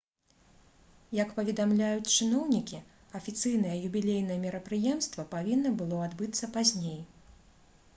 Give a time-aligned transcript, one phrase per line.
[1.17, 2.81] як паведамляюць чыноўнікі
[3.21, 7.01] афіцыйнае юбілейнае мерапрыемства павінна было адбыцца пазней